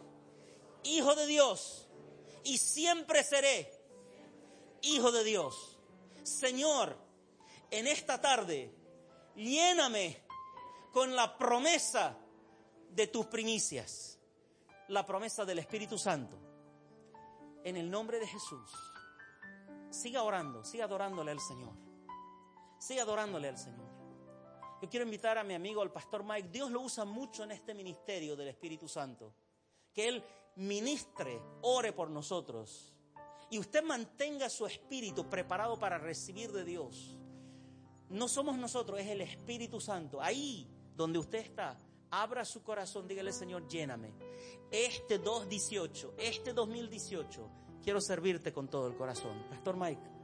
[0.85, 1.87] hijo de Dios
[2.45, 3.73] y siempre seré
[4.83, 5.79] hijo de Dios.
[6.23, 6.97] Señor,
[7.71, 8.71] en esta tarde,
[9.35, 10.23] lléname
[10.93, 12.17] con la promesa
[12.91, 14.19] de tus primicias,
[14.89, 16.39] la promesa del Espíritu Santo.
[17.65, 18.71] En el nombre de Jesús,
[19.91, 21.75] siga orando, siga adorándole al Señor.
[22.79, 23.89] Siga adorándole al Señor.
[24.81, 26.51] Yo quiero invitar a mi amigo, al pastor Mike.
[26.51, 29.35] Dios lo usa mucho en este ministerio del Espíritu Santo.
[29.93, 30.25] Que Él
[30.57, 32.95] ministre, ore por nosotros.
[33.51, 37.17] Y usted mantenga su espíritu preparado para recibir de Dios.
[38.11, 40.21] No somos nosotros, es el Espíritu Santo.
[40.21, 41.79] Ahí donde usted está,
[42.11, 44.13] abra su corazón, dígale Señor, lléname.
[44.71, 47.51] Este 2018, este 2018,
[47.83, 49.45] quiero servirte con todo el corazón.
[49.51, 50.19] Pastor Mike.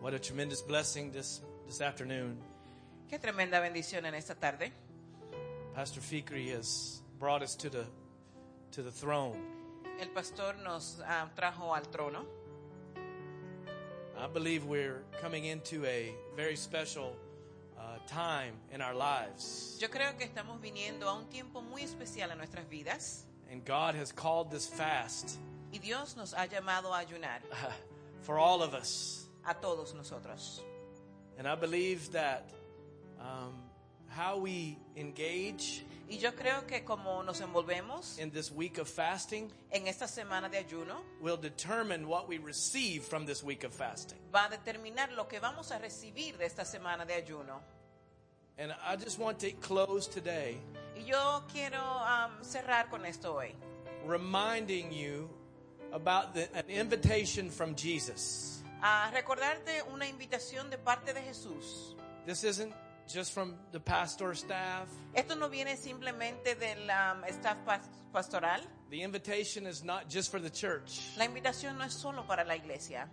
[0.00, 2.36] What a tremendous blessing this, this afternoon.
[3.08, 4.72] Qué tremenda bendición en esta tarde.
[5.74, 7.86] Pastor Fikri has brought us to the,
[8.72, 9.38] to the throne.
[10.00, 12.24] El pastor nos ah, trajo al trono.
[14.16, 17.16] I believe we're coming into a very special
[17.78, 19.78] uh, time in our lives.
[19.80, 23.94] Yo creo que estamos viniendo a un tiempo muy especial en nuestras vidas And God
[23.94, 25.38] has called this fast
[25.72, 27.40] y Dios nos ha llamado a ayunar
[28.22, 29.26] for all of us.
[29.44, 30.62] a todos nosotros.
[31.38, 32.50] And I believe that
[33.20, 33.54] um,
[34.16, 39.50] how we engage Y yo creo que como nos envolvemos in this week of fasting
[39.70, 44.18] en esta semana de ayuno will determine what we receive from this week of fasting.
[44.32, 47.60] va a determinar lo que vamos a recibir de esta semana de ayuno.
[48.58, 50.58] And I just want to close today
[50.94, 53.54] Y yo quiero am, cerrar con esto hoy,
[54.04, 55.30] reminding you
[55.92, 58.62] about the, an invitation from Jesus.
[58.82, 61.94] a recordarte una invitación de parte de Jesús.
[62.26, 62.74] This isn't
[63.12, 64.88] just from the pastor staff.
[65.14, 67.58] Esto no viene simplemente del am, um, staff
[68.12, 68.60] pastoral.
[68.90, 71.00] The invitation is not just for the church.
[71.18, 73.08] La invitación no es solo para la iglesia.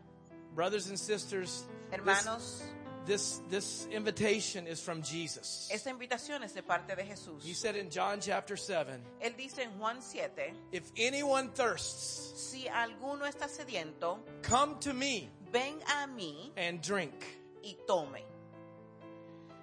[0.56, 2.64] Brothers and sisters, this, Hermanos,
[3.06, 5.70] this, this invitation is from Jesus.
[5.72, 7.44] esta invitación es de parte de Jesús.
[7.44, 12.68] He said in John chapter 7, Él dice en Juan 7, If anyone thirsts, si
[12.68, 17.14] alguno está sediento, come to me ven a mí and drink.
[17.64, 18.29] y tome.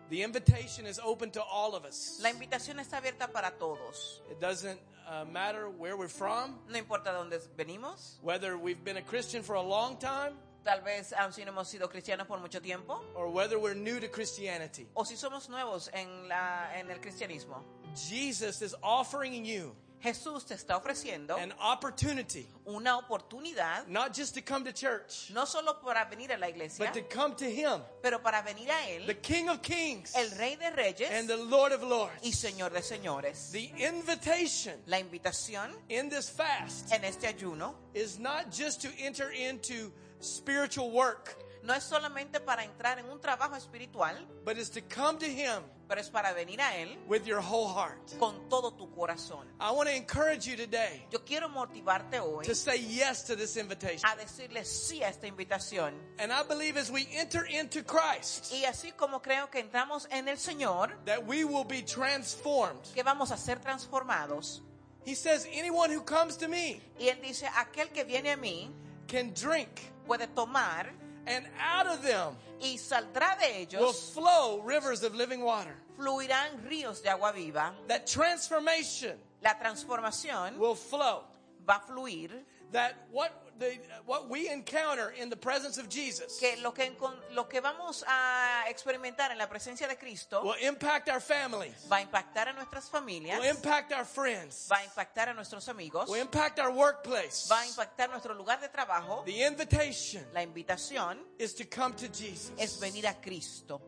[0.09, 2.21] The invitation is open to all of us.
[2.23, 4.23] La invitación está abierta para todos.
[4.31, 9.03] It doesn't uh, matter where we're from, No importa dónde venimos, whether we've been a
[9.03, 13.01] Christian for a long time, tal vez si no hemos sido cristianos por mucho tiempo,
[13.15, 14.87] or whether we're new to Christianity.
[14.95, 17.63] o si somos nuevos en, la, en el cristianismo.
[17.97, 19.75] Jesus is offering you
[20.07, 25.45] Jesús te está ofreciendo an opportunity, una oportunidad, not just to come to church, no
[25.45, 29.05] solo para venir a la iglesia, but to come to Him, pero para venir a
[29.05, 32.37] the Él, King of Kings el Rey de Reyes and the Lord of y Lords.
[32.37, 33.51] Señor de Señores.
[33.51, 39.31] The invitation La invitación in this fast en este ayuno is not just to enter
[39.33, 39.91] into
[40.21, 44.15] spiritual work, no es solamente para entrar en un trabajo espiritual,
[44.45, 47.69] but is to come to Him pero es para venir a Él with your whole
[47.69, 48.19] heart.
[48.19, 49.47] con todo tu corazón.
[49.61, 53.57] I want to encourage you today Yo quiero motivarte hoy to say yes to this
[53.57, 54.01] invitation.
[54.05, 55.93] a decirle sí a esta invitación.
[56.19, 60.29] And I believe as we enter into Christ, Y así como creo que entramos en
[60.29, 62.83] el Señor, that we will be transformed.
[62.95, 64.63] que vamos a ser transformados.
[65.05, 68.71] He says, Anyone who comes to me Y Él dice, aquel que viene a mí
[69.07, 69.71] can drink,
[70.05, 70.91] puede tomar
[71.27, 75.75] and out of them y saldrá de ellos will flow rivers of living water.
[75.99, 77.73] fluirán ríos de agua viva.
[77.89, 81.25] That transformation La transformación will flow.
[81.67, 82.31] va a fluir.
[82.73, 86.93] That what the what we encounter in the presence of Jesus Que lo que,
[87.33, 91.97] lo que vamos a experimentar en la presencia de Cristo will impact our families, va
[91.99, 96.09] a impactar a nuestras familias, will impact our friends, va a impactar a nuestros amigos,
[96.09, 97.49] will impact our workplace.
[97.49, 99.23] va a impactar nuestro lugar de trabajo.
[99.25, 102.53] The invitation La invitación is to come to Jesus.
[102.59, 103.81] es venir a Cristo.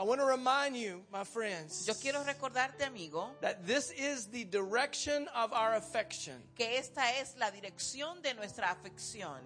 [0.00, 4.44] I want to remind you, my friends, Yo quiero recordarte, amigo, that this is the
[4.44, 9.40] direction of our affection, que esta es la dirección de nuestra afección,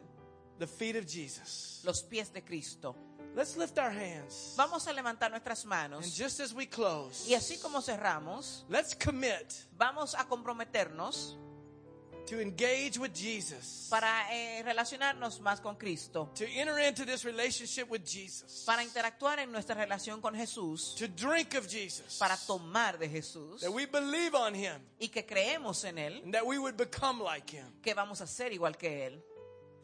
[0.60, 1.82] the feet of Jesus.
[1.84, 2.94] los pies de Cristo.
[3.34, 4.54] Let's lift our hands.
[4.56, 8.94] Vamos a levantar nuestras And manos just as we close, y así como cerramos, let's
[8.94, 11.36] commit vamos a comprometernos
[12.26, 17.90] to engage with Jesus, para eh, relacionarnos más con Cristo, to enter into this relationship
[17.90, 22.98] with Jesus, para interactuar en nuestra relación con Jesús, to drink of Jesus, para tomar
[22.98, 23.60] de Jesús.
[23.60, 27.22] That we believe on him, y que creemos en Él, and that we would become
[27.22, 27.66] like him.
[27.82, 29.22] que vamos a ser igual que Él.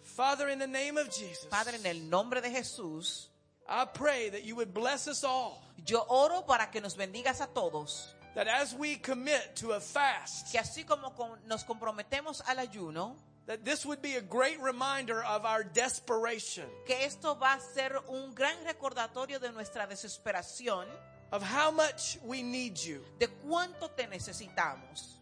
[0.03, 3.29] Father, in the name of Jesus, Padre, en el nombre de Jesús,
[3.69, 7.47] I pray that you would bless us all, yo oro para que nos bendigas a
[7.47, 12.57] todos, that as we commit to a fast, que así como con- nos comprometemos al
[12.57, 13.17] ayuno,
[13.47, 17.99] that this would be a great reminder of our desperation, que esto va a ser
[18.09, 20.87] un gran recordatorio de nuestra desesperación,
[21.33, 23.01] of how much we need you.
[23.19, 25.17] de cuánto te necesitamos.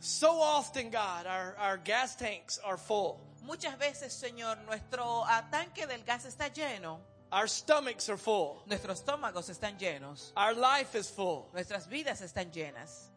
[0.00, 5.86] So often, God, our, our gas tanks are full, Muchas veces, Señor, nuestro ah, tanque
[5.86, 7.00] del gas está lleno,
[7.32, 11.48] our stomachs are full, nuestros estómagos están llenos, our life is full.
[11.54, 13.08] nuestras vidas están llenas.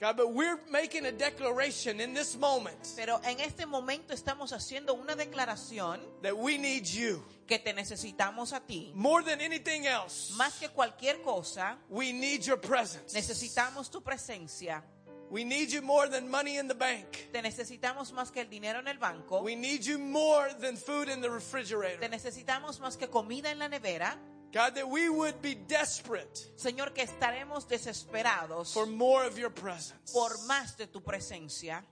[0.00, 4.92] God, but we're making a declaration in this moment Pero en este momento estamos haciendo
[4.94, 8.90] una declaración that we need you que te necesitamos a ti.
[8.94, 10.32] more than anything else.
[10.36, 13.14] Más que cualquier cosa, We need your presence.
[13.14, 14.82] necesitamos tu presencia.
[15.30, 17.28] We need you more than money in the bank.
[17.32, 19.42] Te necesitamos más que el dinero en el banco.
[19.42, 22.08] We need you more than food in the Te refrigerator.
[22.08, 24.16] necesitamos más que comida en la nevera.
[24.52, 30.12] God, that we would be desperate Señor, que estaremos desesperados for more of your presence.
[30.12, 31.82] por más de tu presencia.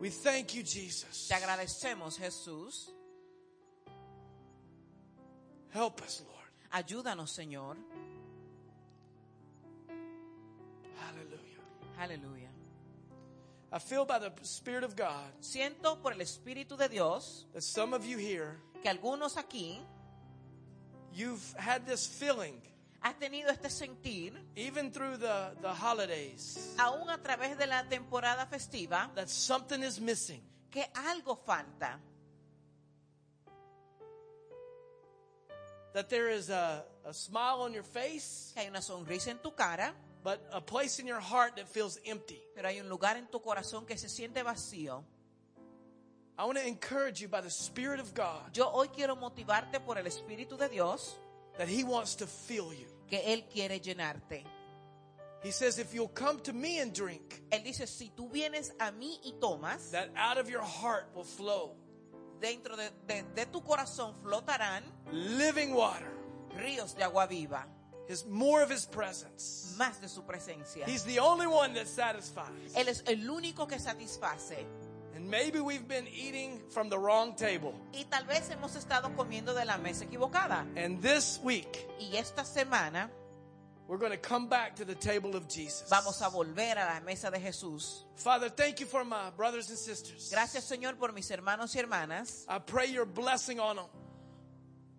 [0.00, 1.28] We thank you, Jesus.
[1.28, 2.90] Te agradecemos, Jesús.
[5.74, 6.82] Help us, Lord.
[6.84, 7.76] Ayúdanos, Señor.
[10.98, 11.35] Hallelujah.
[11.98, 12.48] Aleluya.
[13.72, 17.94] I feel by the Spirit of God Siento por el Espíritu de Dios that some
[17.94, 19.78] of you here, que algunos aquí
[21.12, 22.60] you've had this feeling,
[23.00, 28.46] has tenido este sentir, even through the, the holidays, aún a través de la temporada
[28.46, 30.42] festiva, that something is missing.
[30.70, 31.98] que algo falta.
[35.94, 39.52] That there is a, a smile on your face, Que hay una sonrisa en tu
[39.52, 39.94] cara,
[40.26, 42.42] but a place in your heart that feels empty.
[42.56, 45.04] pero hay un lugar en tu corazón que se siente vacío.
[46.36, 49.96] I want to encourage you by the Spirit of God Yo hoy quiero motivarte por
[49.98, 51.14] el Espíritu de Dios
[51.58, 52.86] that He wants to fill you.
[53.08, 54.42] que Él quiere llenarte.
[55.44, 58.90] He says, if you'll come to me and drink, Él dice, si tú vienes a
[58.90, 61.76] mí y tomas, that out of your heart will flow
[62.40, 66.10] dentro de, de- de tu corazón flotarán living water.
[66.56, 67.66] ríos de agua viva,
[68.08, 69.74] His more of His presence.
[69.78, 70.86] más de su presencia.
[70.86, 72.74] He's the only one that satisfies.
[72.74, 74.64] Él es el único que satisface.
[75.14, 77.74] And maybe we've been eating from the wrong table.
[77.92, 80.66] Y tal vez hemos estado comiendo de la mesa equivocada.
[80.76, 83.08] And this week, Y esta semana
[83.88, 85.88] we're going to come back to the table of Jesus.
[85.88, 88.02] vamos a volver a la mesa de Jesús.
[88.16, 90.28] Father, thank you for my brothers and sisters.
[90.32, 92.44] Gracias Señor por mis hermanos y hermanas.
[92.48, 93.86] I pray your blessing on them.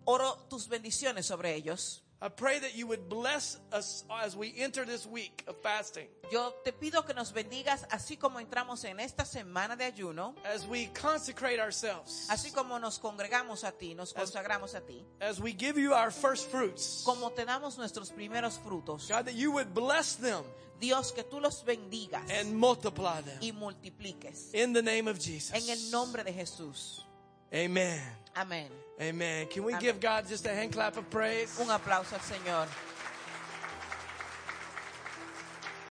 [0.06, 2.00] Oro tus bendiciones sobre ellos.
[2.20, 6.52] I pray that you would bless us as we enter this week of fasting, Yo
[6.64, 10.86] te pido que nos bendigas así como entramos en esta semana de ayuno, as we
[10.94, 15.78] consecrate ourselves, así como nos congregamos a ti, nos consagramos a ti, as we give
[15.78, 17.02] you our first fruits.
[17.04, 19.08] como te damos nuestros primeros frutos.
[19.08, 20.42] God, that you would bless them
[20.80, 23.38] Dios, que tú los bendigas and multiply them.
[23.40, 24.52] y multipliques.
[24.54, 25.52] In the name of Jesus.
[25.54, 27.04] En el nombre de Jesús.
[27.52, 28.00] Amen.
[28.34, 28.68] Amén.
[29.00, 29.46] Amen.
[29.46, 29.82] Can we Amen.
[29.82, 31.58] give God just a hand clap of praise?
[31.60, 32.66] Un aplauso al Señor.